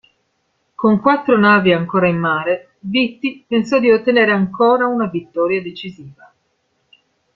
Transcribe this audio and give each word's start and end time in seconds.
Con 0.73 0.99
quattro 0.99 1.37
navi 1.37 1.71
ancora 1.73 2.07
in 2.07 2.17
mare, 2.17 2.71
Beatty 2.79 3.45
pensò 3.47 3.77
di 3.79 3.91
ottenere 3.91 4.31
ancora 4.31 4.87
una 4.87 5.07
vittoria 5.07 5.61
decisiva. 5.61 6.33